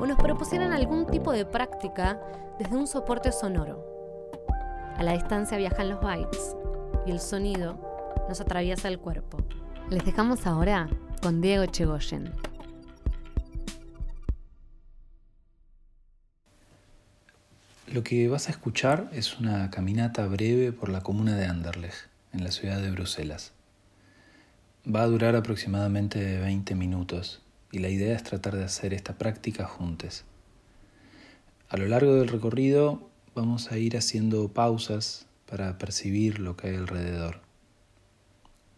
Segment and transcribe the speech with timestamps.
[0.00, 2.20] o nos propusieran algún tipo de práctica
[2.58, 3.84] desde un soporte sonoro.
[4.96, 6.56] A la distancia viajan los bytes
[7.06, 7.78] y el sonido
[8.28, 9.38] nos atraviesa el cuerpo.
[9.90, 10.88] Les dejamos ahora
[11.22, 12.30] con Diego Chegoyen.
[17.92, 22.44] Lo que vas a escuchar es una caminata breve por la comuna de Anderlecht en
[22.44, 23.52] la ciudad de Bruselas.
[24.86, 29.66] Va a durar aproximadamente 20 minutos y la idea es tratar de hacer esta práctica
[29.66, 30.24] juntos.
[31.68, 36.76] A lo largo del recorrido vamos a ir haciendo pausas para percibir lo que hay
[36.76, 37.40] alrededor,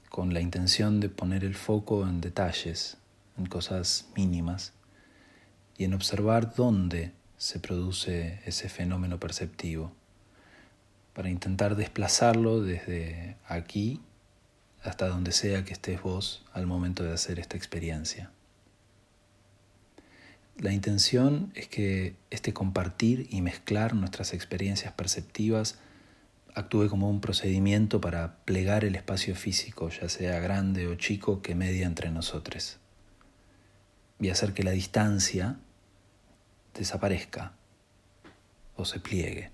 [0.08, 2.96] con la intención de poner el foco en detalles,
[3.38, 4.72] en cosas mínimas,
[5.78, 9.92] y en observar dónde se produce ese fenómeno perceptivo
[11.14, 14.00] para intentar desplazarlo desde aquí
[14.82, 18.30] hasta donde sea que estés vos al momento de hacer esta experiencia.
[20.60, 25.78] La intención es que este compartir y mezclar nuestras experiencias perceptivas
[26.54, 31.54] actúe como un procedimiento para plegar el espacio físico, ya sea grande o chico, que
[31.54, 32.78] media entre nosotros,
[34.20, 35.58] y hacer que la distancia
[36.74, 37.54] desaparezca
[38.76, 39.52] o se pliegue.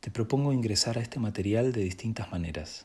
[0.00, 2.84] Te propongo ingresar a este material de distintas maneras.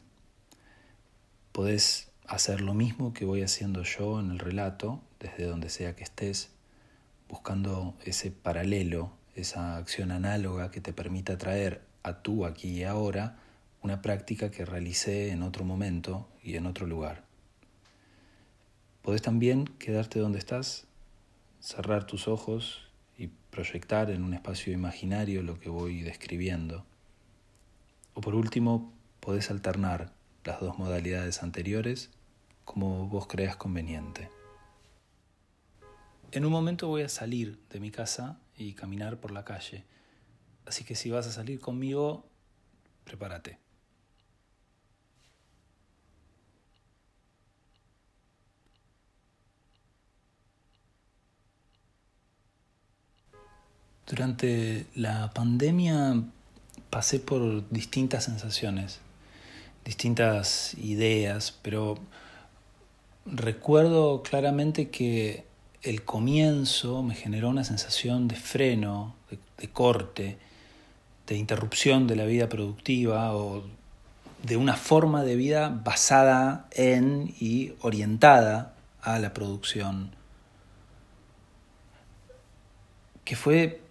[1.52, 6.03] Podés hacer lo mismo que voy haciendo yo en el relato, desde donde sea que
[6.03, 6.52] estés,
[7.30, 13.38] buscando ese paralelo, esa acción análoga que te permita traer a tú aquí y ahora
[13.82, 17.23] una práctica que realicé en otro momento y en otro lugar.
[19.02, 20.86] Podés también quedarte donde estás,
[21.61, 26.86] cerrar tus ojos y proyectar en un espacio imaginario lo que voy describiendo.
[28.14, 30.11] O por último, podés alternar
[30.43, 32.10] las dos modalidades anteriores
[32.67, 34.30] como vos creas conveniente.
[36.32, 39.86] En un momento voy a salir de mi casa y caminar por la calle,
[40.66, 42.26] así que si vas a salir conmigo,
[43.05, 43.58] prepárate.
[54.05, 56.22] Durante la pandemia
[56.89, 58.99] pasé por distintas sensaciones,
[59.86, 61.98] distintas ideas, pero
[63.32, 65.45] recuerdo claramente que
[65.82, 69.15] el comienzo me generó una sensación de freno,
[69.58, 70.38] de, corte,
[71.27, 73.64] de interrupción de la vida productiva o
[74.43, 80.11] de una forma de vida basada en y orientada a la producción,
[83.23, 83.82] que fue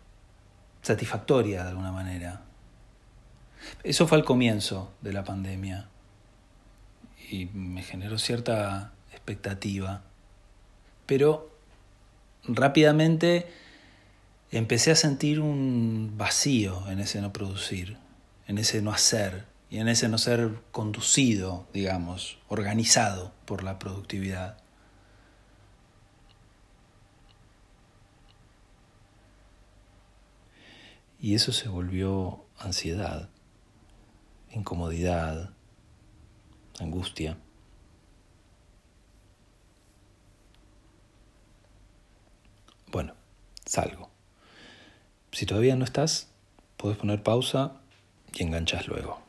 [0.83, 2.43] satisfactoria de alguna manera.
[3.83, 5.89] Eso fue al comienzo de la pandemia
[7.31, 8.93] y me generó cierta
[9.27, 10.03] expectativa.
[11.07, 11.51] Pero
[12.45, 13.47] rápidamente
[14.53, 17.97] empecé a sentir un vacío en ese no producir,
[18.47, 24.59] en ese no hacer y en ese no ser conducido, digamos, organizado por la productividad.
[31.19, 33.29] Y eso se volvió ansiedad
[34.57, 35.51] incomodidad,
[36.81, 37.37] angustia.
[42.97, 43.13] Bueno,
[43.67, 44.09] salgo.
[45.31, 46.29] Si todavía no estás,
[46.79, 47.73] puedes poner pausa
[48.33, 49.26] y enganchas luego.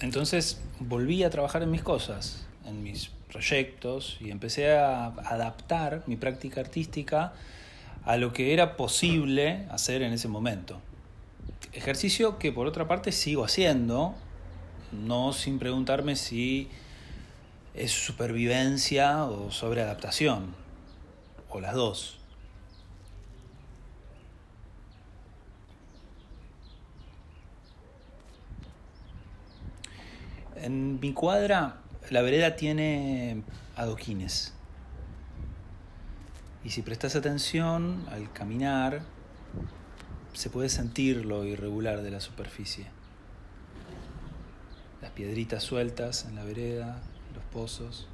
[0.00, 6.16] Entonces volví a trabajar en mis cosas, en mis proyectos, y empecé a adaptar mi
[6.16, 7.32] práctica artística
[8.04, 10.80] a lo que era posible hacer en ese momento.
[11.72, 14.14] Ejercicio que por otra parte sigo haciendo,
[14.92, 16.68] no sin preguntarme si
[17.74, 20.54] es supervivencia o sobreadaptación,
[21.48, 22.19] o las dos.
[30.62, 31.76] En mi cuadra,
[32.10, 33.42] la vereda tiene
[33.76, 34.52] adoquines.
[36.62, 39.00] Y si prestas atención al caminar,
[40.34, 42.86] se puede sentir lo irregular de la superficie.
[45.00, 47.00] Las piedritas sueltas en la vereda,
[47.34, 48.06] los pozos.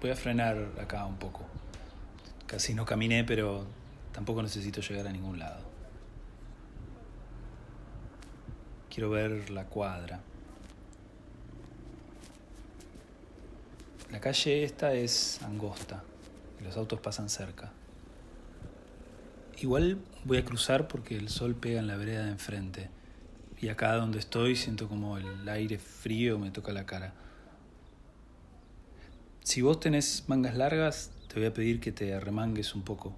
[0.00, 1.44] Voy a frenar acá un poco.
[2.46, 3.66] Casi no caminé, pero
[4.12, 5.65] tampoco necesito llegar a ningún lado.
[8.96, 10.20] Quiero ver la cuadra.
[14.10, 16.02] La calle esta es angosta
[16.58, 17.74] y los autos pasan cerca.
[19.58, 22.88] Igual voy a cruzar porque el sol pega en la vereda de enfrente.
[23.60, 27.12] Y acá donde estoy siento como el aire frío me toca la cara.
[29.44, 33.14] Si vos tenés mangas largas, te voy a pedir que te arremangues un poco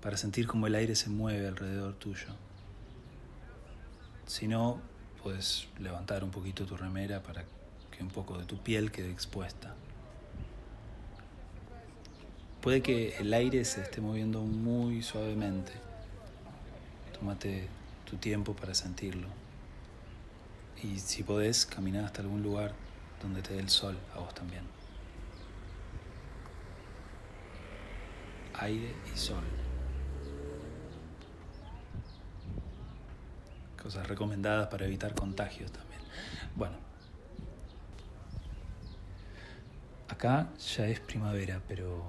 [0.00, 2.28] para sentir como el aire se mueve alrededor tuyo.
[4.26, 4.80] Si no,
[5.26, 7.42] puedes levantar un poquito tu remera para
[7.90, 9.74] que un poco de tu piel quede expuesta.
[12.60, 15.72] Puede que el aire se esté moviendo muy suavemente.
[17.18, 17.66] Tómate
[18.08, 19.26] tu tiempo para sentirlo.
[20.80, 22.72] Y si podés, caminar hasta algún lugar
[23.20, 24.62] donde te dé el sol a vos también.
[28.60, 29.65] Aire y sol.
[33.86, 36.00] Cosas recomendadas para evitar contagios también.
[36.56, 36.74] Bueno.
[40.08, 42.04] Acá ya es primavera, pero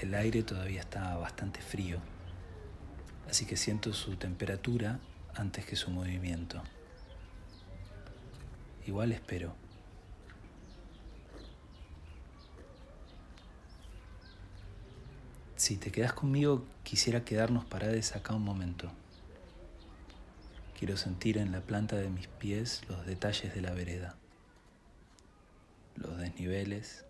[0.00, 1.98] el aire todavía está bastante frío.
[3.28, 5.00] Así que siento su temperatura
[5.34, 6.62] antes que su movimiento.
[8.86, 9.56] Igual espero.
[15.56, 18.92] Si te quedas conmigo, quisiera quedarnos parados acá un momento.
[20.78, 24.14] Quiero sentir en la planta de mis pies los detalles de la vereda,
[25.96, 27.04] los desniveles,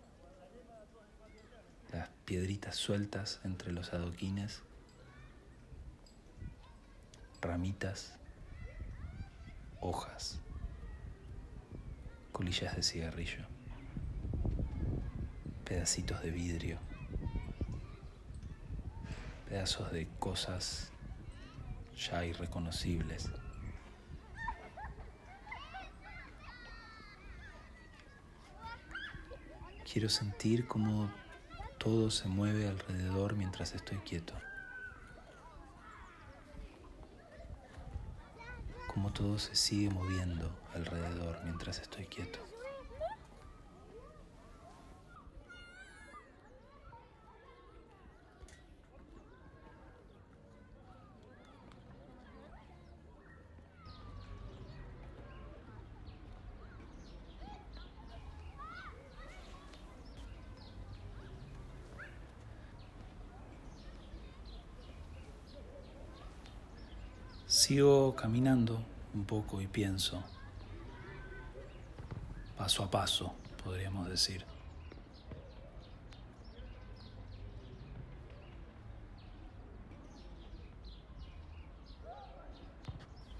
[1.93, 4.63] las piedritas sueltas entre los adoquines,
[7.41, 8.17] ramitas,
[9.81, 10.39] hojas.
[12.31, 13.45] Colillas de cigarrillo,
[15.63, 16.79] pedacitos de vidrio,
[19.47, 20.89] pedazos de cosas
[21.95, 23.29] ya irreconocibles.
[29.91, 31.11] Quiero sentir cómo
[31.77, 34.33] todo se mueve alrededor mientras estoy quieto.
[38.99, 42.39] como todo se sigue moviendo alrededor mientras estoy quieto.
[67.69, 68.81] Sigo caminando
[69.13, 70.23] un poco y pienso,
[72.57, 74.43] paso a paso, podríamos decir.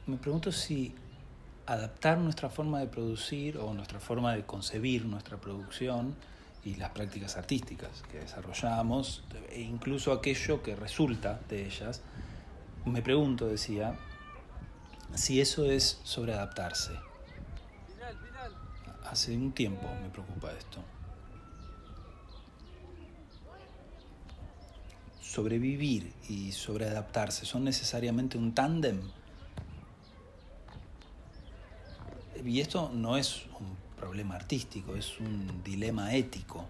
[0.05, 0.93] Me pregunto si
[1.65, 6.13] adaptar nuestra forma de producir o nuestra forma de concebir nuestra producción
[6.63, 12.03] y las prácticas artísticas que desarrollamos, e incluso aquello que resulta de ellas,
[12.85, 13.97] me pregunto, decía,
[15.15, 16.91] si eso es sobreadaptarse.
[19.03, 20.79] Hace un tiempo me preocupa esto.
[25.21, 29.01] Sobrevivir y sobreadaptarse son necesariamente un tándem.
[32.45, 36.65] Y esto no es un problema artístico, es un dilema ético.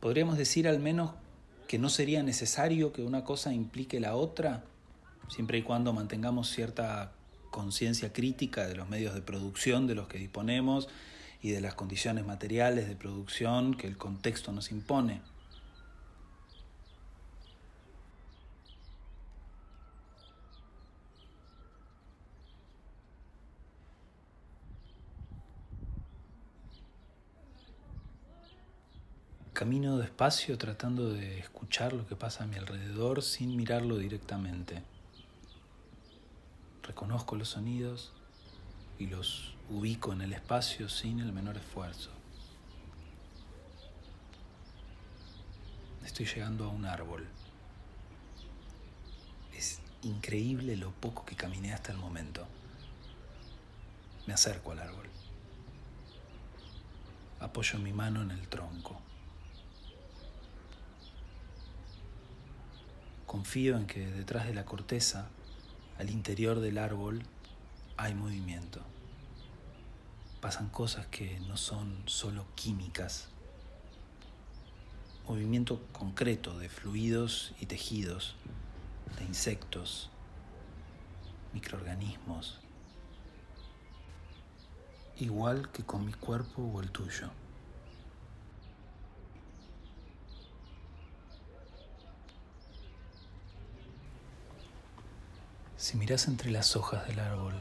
[0.00, 1.12] Podríamos decir al menos
[1.68, 4.64] que no sería necesario que una cosa implique la otra,
[5.30, 7.12] siempre y cuando mantengamos cierta
[7.50, 10.88] conciencia crítica de los medios de producción de los que disponemos
[11.40, 15.22] y de las condiciones materiales de producción que el contexto nos impone.
[29.52, 34.89] Camino despacio tratando de escuchar lo que pasa a mi alrededor sin mirarlo directamente.
[36.90, 38.10] Reconozco los sonidos
[38.98, 42.10] y los ubico en el espacio sin el menor esfuerzo.
[46.04, 47.28] Estoy llegando a un árbol.
[49.54, 52.44] Es increíble lo poco que caminé hasta el momento.
[54.26, 55.06] Me acerco al árbol.
[57.38, 59.00] Apoyo mi mano en el tronco.
[63.26, 65.28] Confío en que detrás de la corteza,
[66.00, 67.22] al interior del árbol,
[67.98, 68.80] hay movimiento.
[70.40, 73.28] Pasan cosas que no son solo químicas.
[75.28, 78.34] Movimiento concreto de fluidos y tejidos,
[79.18, 80.08] de insectos,
[81.52, 82.60] microorganismos,
[85.18, 87.28] igual que con mi cuerpo o el tuyo.
[95.90, 97.60] Si miras entre las hojas del árbol,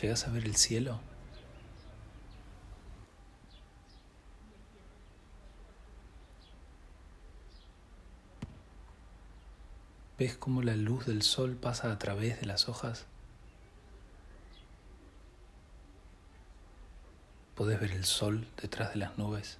[0.00, 1.00] ¿llegas a ver el cielo?
[10.16, 13.06] ¿Ves cómo la luz del sol pasa a través de las hojas?
[17.56, 19.58] ¿Podés ver el sol detrás de las nubes?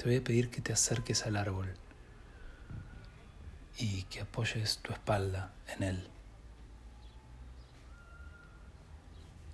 [0.00, 1.74] Te voy a pedir que te acerques al árbol
[3.76, 6.08] y que apoyes tu espalda en él.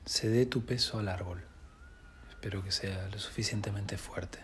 [0.04, 1.44] Cede tu peso al árbol.
[2.28, 4.38] Espero que sea lo suficientemente fuerte.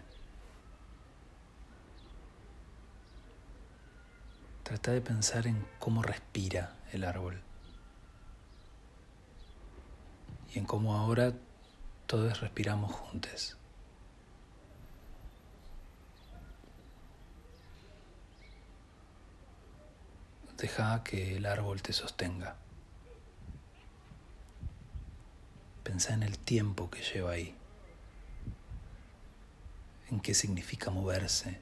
[4.64, 7.40] Trata de pensar en cómo respira el árbol
[10.52, 11.32] y en cómo ahora
[12.08, 13.56] todos respiramos juntos.
[20.62, 22.54] Deja que el árbol te sostenga.
[25.82, 27.52] Pensa en el tiempo que lleva ahí,
[30.08, 31.58] en qué significa moverse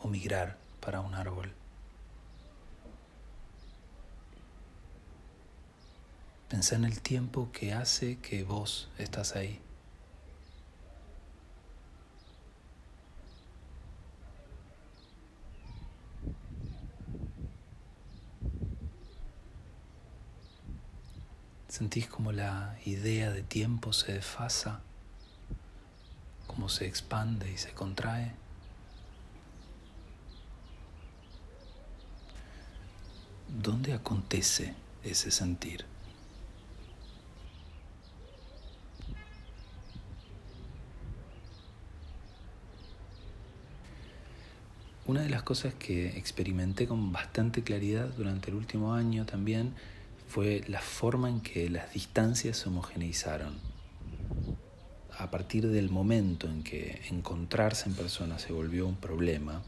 [0.00, 1.52] o migrar para un árbol.
[6.48, 9.65] Pensa en el tiempo que hace que vos estás ahí.
[21.76, 24.80] Sentís como la idea de tiempo se desfasa,
[26.46, 28.32] como se expande y se contrae.
[33.62, 35.84] ¿Dónde acontece ese sentir?
[45.04, 49.74] Una de las cosas que experimenté con bastante claridad durante el último año también
[50.28, 53.54] fue la forma en que las distancias se homogeneizaron.
[55.18, 59.62] A partir del momento en que encontrarse en persona se volvió un problema,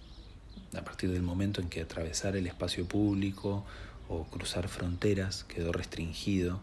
[0.77, 3.65] a partir del momento en que atravesar el espacio público
[4.09, 6.61] o cruzar fronteras quedó restringido,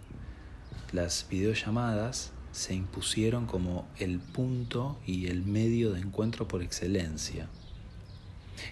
[0.92, 7.50] las videollamadas se impusieron como el punto y el medio de encuentro por excelencia.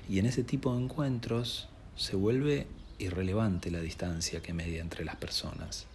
[0.07, 2.67] Y en ese tipo de encuentros se vuelve
[2.99, 5.87] irrelevante la distancia que media entre las personas.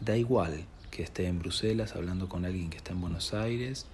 [0.00, 3.86] Da igual que esté en Bruselas hablando con alguien que está en Buenos Aires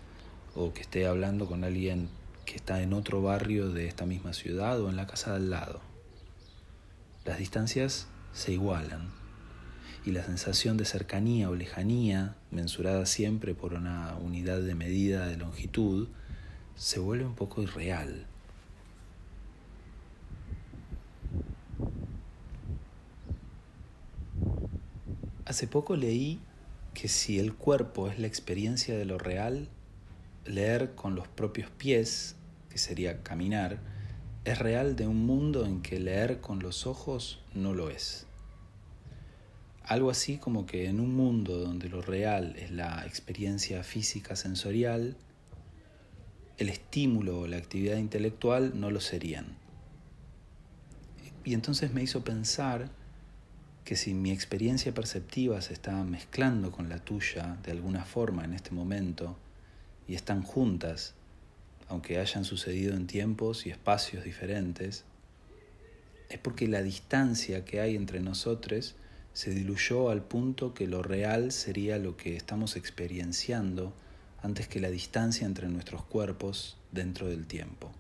[0.55, 2.09] o que esté hablando con alguien
[2.45, 5.51] que está en otro barrio de esta misma ciudad o en la casa de al
[5.51, 5.81] lado.
[7.25, 9.11] Las distancias se igualan
[10.07, 15.37] y la sensación de cercanía o lejanía, mensurada siempre por una unidad de medida de
[15.37, 16.09] longitud,
[16.77, 18.27] se vuelve un poco irreal.
[25.49, 26.41] Hace poco leí
[26.93, 29.71] que si el cuerpo es la experiencia de lo real,
[30.45, 32.37] leer con los propios pies,
[32.69, 33.79] que sería caminar,
[34.45, 38.27] es real de un mundo en que leer con los ojos no lo es.
[39.85, 45.17] Algo así como que en un mundo donde lo real es la experiencia física sensorial,
[46.59, 49.57] el estímulo o la actividad intelectual no lo serían.
[51.43, 52.91] Y entonces me hizo pensar
[53.89, 58.53] que si mi experiencia perceptiva se está mezclando con la tuya de alguna forma en
[58.53, 59.35] este momento
[60.07, 61.15] y están juntas,
[61.89, 65.05] aunque hayan sucedido en tiempos y espacios diferentes,
[66.29, 68.95] es porque la distancia que hay entre nosotros
[69.33, 73.95] se diluyó al punto que lo real sería lo que estamos experienciando
[74.43, 77.91] antes que la distancia entre nuestros cuerpos dentro del tiempo.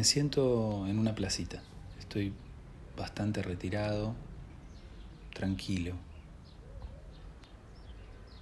[0.00, 1.60] Me siento en una placita.
[1.98, 2.32] Estoy
[2.96, 4.14] bastante retirado,
[5.34, 5.92] tranquilo.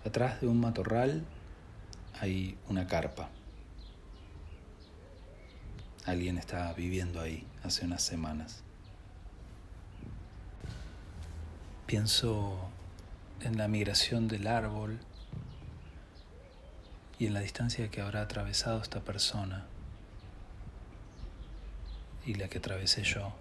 [0.04, 1.24] Atrás de un matorral
[2.20, 3.30] hay una carpa.
[6.04, 8.62] Alguien está viviendo ahí hace unas semanas.
[11.86, 12.70] Pienso
[13.40, 15.00] en la migración del árbol
[17.18, 19.66] y en la distancia que habrá atravesado esta persona
[22.28, 23.32] y la que atravesé yo.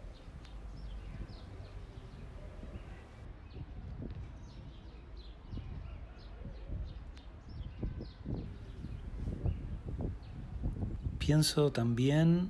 [11.20, 12.50] Pienso también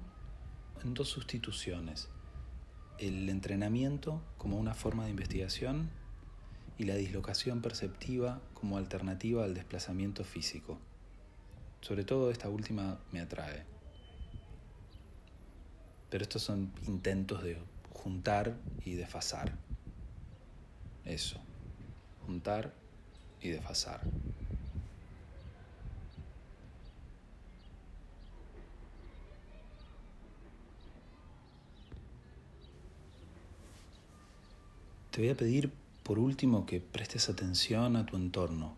[0.83, 2.09] en dos sustituciones.
[2.99, 5.89] El entrenamiento como una forma de investigación
[6.77, 10.77] y la dislocación perceptiva como alternativa al desplazamiento físico.
[11.81, 13.76] Sobre todo esta última me atrae.
[16.09, 17.57] Pero estos son intentos de
[17.91, 19.53] juntar y desfasar.
[21.05, 21.39] Eso,
[22.25, 22.73] juntar
[23.41, 24.01] y desfasar.
[35.11, 35.71] Te voy a pedir
[36.03, 38.75] por último que prestes atención a tu entorno,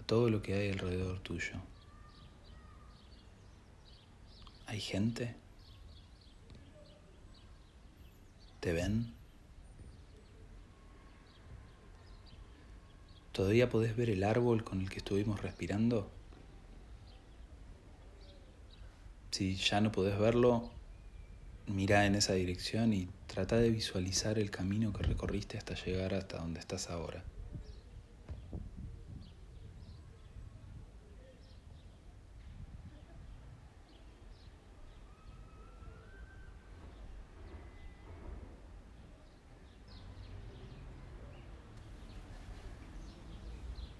[0.00, 1.52] a todo lo que hay alrededor tuyo.
[4.68, 5.34] ¿Hay gente?
[8.60, 9.14] ¿Te ven?
[13.32, 16.10] ¿Todavía podés ver el árbol con el que estuvimos respirando?
[19.30, 20.70] Si ya no podés verlo,
[21.66, 26.36] mira en esa dirección y trata de visualizar el camino que recorriste hasta llegar hasta
[26.36, 27.24] donde estás ahora.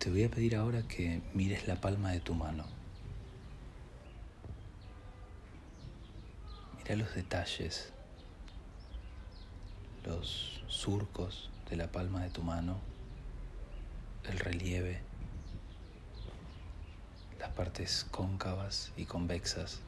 [0.09, 2.65] Te voy a pedir ahora que mires la palma de tu mano.
[6.79, 7.93] Mira los detalles,
[10.07, 12.79] los surcos de la palma de tu mano,
[14.25, 15.03] el relieve,
[17.39, 19.83] las partes cóncavas y convexas.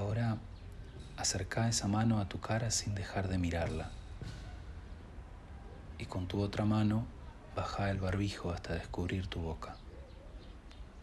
[0.00, 0.38] Ahora
[1.18, 3.90] acerca esa mano a tu cara sin dejar de mirarla.
[5.98, 7.04] Y con tu otra mano
[7.54, 9.76] baja el barbijo hasta descubrir tu boca.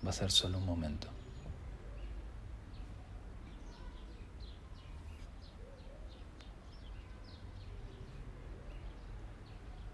[0.03, 1.09] Va a ser solo un momento.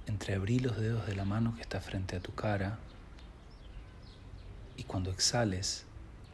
[0.08, 2.80] Entreabrí los dedos de la mano que está frente a tu cara
[4.78, 5.84] y cuando exhales,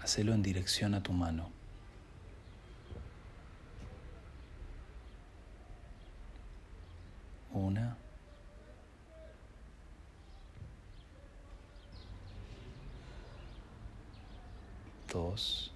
[0.04, 1.59] hacelo en dirección a tu mano.
[7.60, 7.98] Una.
[15.12, 15.72] Dos.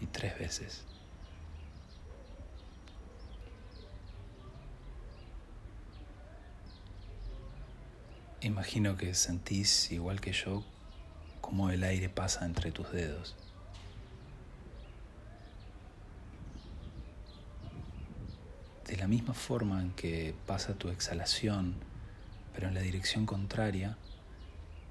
[0.00, 0.84] Y tres veces.
[8.40, 10.64] Imagino que sentís, igual que yo,
[11.40, 13.36] cómo el aire pasa entre tus dedos.
[18.86, 21.74] De la misma forma en que pasa tu exhalación,
[22.54, 23.98] pero en la dirección contraria,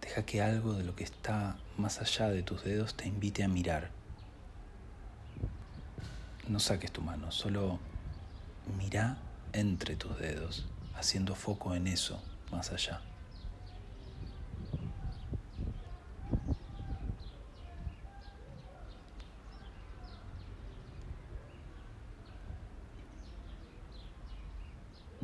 [0.01, 3.47] deja que algo de lo que está más allá de tus dedos te invite a
[3.47, 3.89] mirar.
[6.47, 7.79] No saques tu mano, solo
[8.77, 9.17] mira
[9.51, 12.21] entre tus dedos, haciendo foco en eso
[12.51, 13.01] más allá.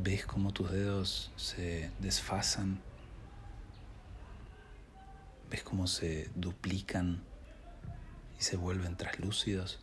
[0.02, 2.80] ¿Ves cómo tus dedos se desfasan?
[5.50, 7.22] ¿Ves cómo se duplican
[8.40, 9.82] y se vuelven traslúcidos?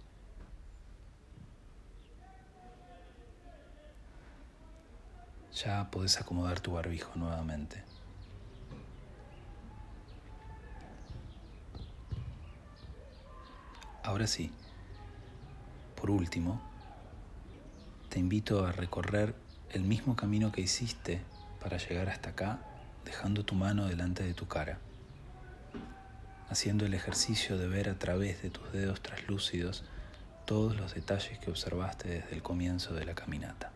[5.62, 7.85] Ya podés acomodar tu barbijo nuevamente.
[14.03, 14.51] Ahora sí,
[16.01, 16.62] por último,
[18.09, 19.45] te invito a recorrer
[19.76, 21.20] el mismo camino que hiciste
[21.60, 22.58] para llegar hasta acá,
[23.04, 24.78] dejando tu mano delante de tu cara,
[26.48, 29.84] haciendo el ejercicio de ver a través de tus dedos traslúcidos
[30.44, 33.70] todos los detalles que observaste desde el comienzo de la caminata.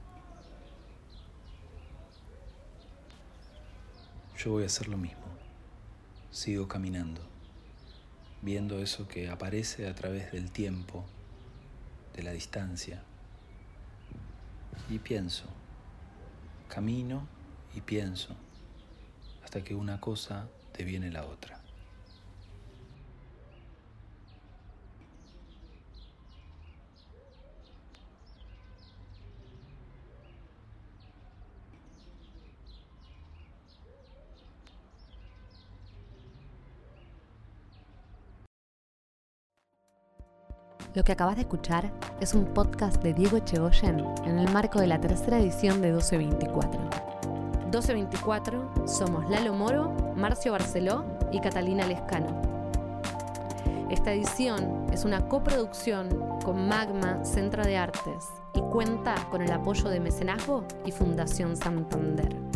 [4.37, 5.25] Yo voy a hacer lo mismo.
[6.31, 7.31] Sigo caminando
[8.43, 11.05] viendo eso que aparece a través del tiempo,
[12.15, 13.03] de la distancia.
[14.89, 15.45] Y pienso,
[16.71, 17.27] camino
[17.75, 18.35] y pienso,
[19.45, 21.60] hasta que una cosa deviene la otra.
[40.93, 44.89] Lo que acabas de escuchar es un podcast de Diego Echegoyen en el marco de
[44.89, 46.81] la tercera edición de 1224.
[47.63, 52.43] 1224 somos Lalo Moro, Marcio Barceló y Catalina Lescano.
[53.89, 56.09] Esta edición es una coproducción
[56.45, 62.50] con Magma Centro de Artes y cuenta con el apoyo de Mecenazgo y Fundación Santander.